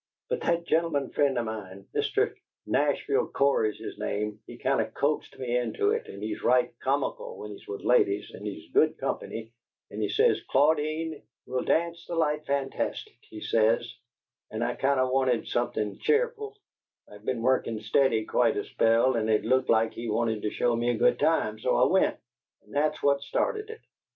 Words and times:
But 0.29 0.41
that 0.41 0.65
gentleman 0.65 1.11
friend 1.11 1.37
of 1.37 1.45
mine 1.45 1.85
Mr. 1.93 2.33
Nashville 2.65 3.27
Cory's 3.27 3.77
his 3.77 3.99
name 3.99 4.39
he 4.47 4.57
kind 4.57 4.81
o' 4.81 4.85
coaxed 4.89 5.37
me 5.37 5.55
into 5.55 5.91
it, 5.91 6.07
and 6.07 6.23
he's 6.23 6.41
right 6.41 6.73
comical 6.79 7.37
when 7.37 7.51
he's 7.51 7.67
with 7.67 7.83
ladies, 7.83 8.31
and 8.31 8.43
he's 8.43 8.71
good 8.71 8.97
company 8.97 9.51
and 9.91 10.01
he 10.01 10.09
says, 10.09 10.41
'Claudine, 10.49 11.21
we'll 11.45 11.63
dance 11.63 12.07
the 12.07 12.15
light 12.15 12.47
fantastic,' 12.47 13.19
he 13.29 13.41
says, 13.41 13.93
and 14.49 14.63
I 14.63 14.73
kind 14.73 14.99
o' 14.99 15.07
wanted 15.07 15.47
something 15.47 15.99
cheerful 15.99 16.57
I'd 17.07 17.23
be'n 17.23 17.43
workin' 17.43 17.79
steady 17.81 18.25
quite 18.25 18.57
a 18.57 18.63
spell, 18.63 19.15
and 19.15 19.29
it 19.29 19.45
looked 19.45 19.69
like 19.69 19.93
he 19.93 20.09
wanted 20.09 20.41
to 20.41 20.49
show 20.49 20.75
me 20.75 20.89
a 20.89 20.97
good 20.97 21.19
time, 21.19 21.59
so 21.59 21.75
I 21.75 21.85
went, 21.85 22.17
and 22.63 22.73
that's 22.73 23.03
what 23.03 23.21
started 23.21 23.69
it." 23.69 23.81